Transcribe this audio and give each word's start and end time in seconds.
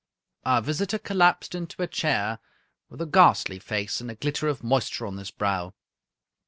Our 0.47 0.63
visitor 0.63 0.97
collapsed 0.97 1.53
into 1.53 1.83
a 1.83 1.87
chair, 1.87 2.39
with 2.89 3.03
a 3.03 3.05
ghastly 3.05 3.59
face, 3.59 4.01
and 4.01 4.09
a 4.09 4.15
glitter 4.15 4.47
of 4.47 4.63
moisture 4.63 5.05
on 5.05 5.17
his 5.19 5.29
brow. 5.29 5.75